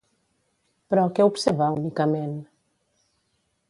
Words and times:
Però 0.93 1.03
què 1.19 1.27
observa, 1.33 1.69
únicament? 1.83 2.35